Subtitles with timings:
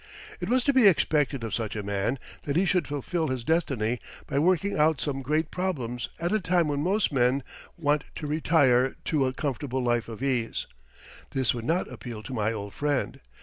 [0.39, 3.99] It was to be expected of such a man that he should fulfil his destiny
[4.25, 7.43] by working out some great problems at a time when most men
[7.77, 10.65] want to retire to a comfortable life of ease.
[11.33, 13.19] This would not appeal to my old friend.